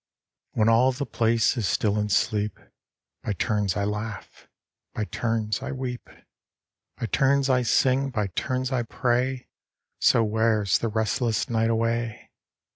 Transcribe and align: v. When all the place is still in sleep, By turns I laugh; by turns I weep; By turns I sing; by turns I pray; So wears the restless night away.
v. 0.55 0.61
When 0.61 0.67
all 0.67 0.91
the 0.91 1.05
place 1.05 1.55
is 1.57 1.67
still 1.67 1.99
in 1.99 2.09
sleep, 2.09 2.59
By 3.21 3.33
turns 3.33 3.77
I 3.77 3.83
laugh; 3.83 4.47
by 4.95 5.05
turns 5.05 5.61
I 5.61 5.71
weep; 5.71 6.09
By 6.97 7.05
turns 7.05 7.51
I 7.51 7.61
sing; 7.61 8.09
by 8.09 8.25
turns 8.29 8.71
I 8.71 8.81
pray; 8.81 9.47
So 9.99 10.23
wears 10.23 10.79
the 10.79 10.87
restless 10.89 11.51
night 11.51 11.69
away. 11.69 12.31